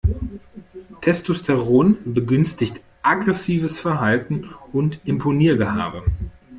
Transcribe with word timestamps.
Testosteron 1.01 1.95
begünstigt 2.11 2.81
aggressives 3.03 3.79
Verhalten 3.79 4.49
und 4.73 4.99
Imponiergehabe. 5.05 6.03